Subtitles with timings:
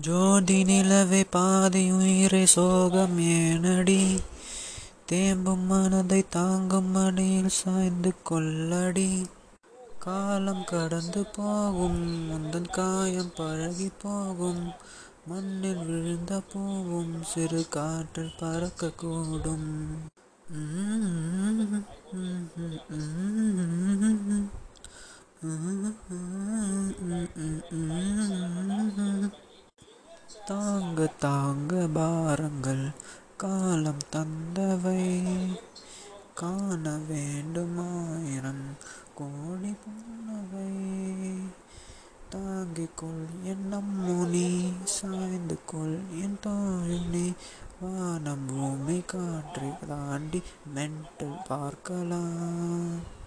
[0.00, 4.18] ஜோதி நிலவே பாதி உயிரை சோகம் ஏனடி.
[5.06, 9.24] தேம்பும் மனதை தாங்கும் மடியில் சாய்ந்து கொள்ளடி.
[9.98, 14.72] காலம் கடந்து போகும் முந்தன் காயம் பழகி போகும்
[15.26, 19.86] மண்ணில் விழுந்த பூவும் சிறு காற்றில் பறக்கக்கூடும்.
[30.46, 32.90] தாங்க தாங்க பாரங்கள்.
[33.36, 35.26] காலம் தந்தவை.
[36.34, 38.76] காண வேண்டுமாயிரம்
[39.14, 40.72] கோடி புன்னவை
[42.28, 47.32] தாங்கிக் கொள் என் நம்முனி சாய்ந்து கொள் என் தோழினி
[47.80, 50.42] வானம் பூமி காற்றை தாண்டி
[50.74, 53.20] மென்டல் பார்க்கலாம்.